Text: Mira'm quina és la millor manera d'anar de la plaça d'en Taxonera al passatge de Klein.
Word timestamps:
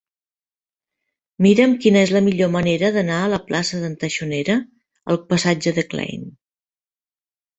Mira'm 1.45 1.75
quina 1.83 1.99
és 2.05 2.13
la 2.15 2.21
millor 2.27 2.49
manera 2.55 2.89
d'anar 2.95 3.19
de 3.23 3.29
la 3.33 3.39
plaça 3.51 3.81
d'en 3.83 3.93
Taxonera 4.05 4.57
al 5.15 5.21
passatge 5.35 5.75
de 5.81 5.87
Klein. 5.93 6.27